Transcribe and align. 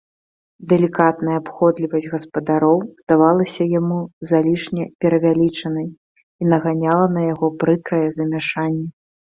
Далікатная 0.71 1.35
абыходлівасць 1.41 2.07
гаспадароў 2.13 2.77
здавалася 3.03 3.63
яму 3.79 3.99
залішне 4.33 4.83
перавялічанай 5.05 5.87
і 5.91 6.43
наганяла 6.51 7.07
на 7.17 7.21
яго 7.33 7.47
прыкрае 7.65 8.07
замяшанне. 8.21 8.87